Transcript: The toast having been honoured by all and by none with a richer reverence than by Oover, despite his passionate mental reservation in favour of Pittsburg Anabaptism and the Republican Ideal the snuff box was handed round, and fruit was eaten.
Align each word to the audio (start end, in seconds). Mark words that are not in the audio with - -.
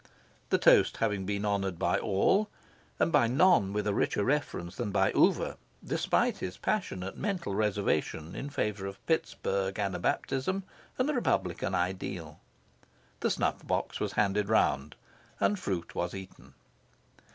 The 0.49 0.57
toast 0.57 0.97
having 0.97 1.27
been 1.27 1.45
honoured 1.45 1.77
by 1.77 1.99
all 1.99 2.49
and 2.97 3.11
by 3.11 3.27
none 3.27 3.71
with 3.71 3.85
a 3.85 3.93
richer 3.93 4.23
reverence 4.23 4.75
than 4.75 4.89
by 4.89 5.11
Oover, 5.11 5.57
despite 5.85 6.39
his 6.39 6.57
passionate 6.57 7.17
mental 7.19 7.53
reservation 7.53 8.33
in 8.35 8.49
favour 8.49 8.87
of 8.87 9.05
Pittsburg 9.05 9.75
Anabaptism 9.77 10.63
and 10.97 11.07
the 11.07 11.13
Republican 11.13 11.75
Ideal 11.75 12.39
the 13.19 13.29
snuff 13.29 13.67
box 13.67 13.99
was 13.99 14.13
handed 14.13 14.49
round, 14.49 14.95
and 15.39 15.59
fruit 15.59 15.93
was 15.93 16.15
eaten. 16.15 16.55